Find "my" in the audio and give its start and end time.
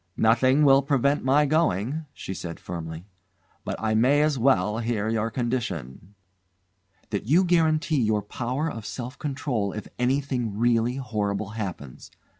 1.23-1.45